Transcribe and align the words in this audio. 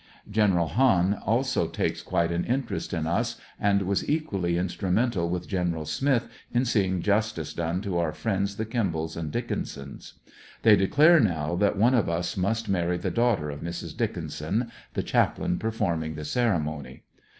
Gen. 0.27 0.53
Ha\m 0.53 1.15
also 1.27 1.67
takes 1.67 2.01
quite 2.01 2.31
an 2.31 2.43
interest 2.43 2.91
in 2.91 3.05
us, 3.05 3.39
and 3.59 3.83
was 3.83 4.09
equally 4.09 4.57
instrumental 4.57 5.29
with 5.29 5.47
Gon. 5.47 5.85
Smith 5.85 6.27
in 6.51 6.65
seeing 6.65 7.03
jus 7.03 7.31
tice 7.31 7.53
done 7.53 7.83
to 7.83 7.99
our 7.99 8.11
friends 8.11 8.55
the 8.55 8.65
Kimballs 8.65 9.15
and 9.15 9.31
Dickinsons. 9.31 10.13
They 10.63 10.75
declare 10.75 11.19
THE 11.19 11.25
STABS 11.25 11.29
AND 11.29 11.33
STRIPES. 11.35 11.53
157 11.53 11.53
now 11.53 11.55
that 11.57 11.77
one 11.77 11.93
of 11.93 12.09
us 12.09 12.35
must 12.35 12.67
marry 12.67 12.97
the 12.97 13.11
daughter 13.11 13.51
of 13.51 13.61
Mrs. 13.61 13.95
Dickinson, 13.95 14.71
the 14.95 15.03
chaplain 15.03 15.59
performing 15.59 16.15
the 16.15 16.25
ceremony. 16.25 17.03